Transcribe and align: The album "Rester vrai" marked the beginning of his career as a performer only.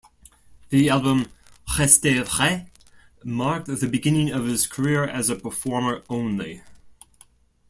The 0.69 0.89
album 0.89 1.27
"Rester 1.77 2.23
vrai" 2.23 2.65
marked 3.23 3.67
the 3.67 3.87
beginning 3.87 4.31
of 4.31 4.45
his 4.47 4.65
career 4.65 5.03
as 5.03 5.29
a 5.29 5.35
performer 5.35 6.01
only. 6.09 6.63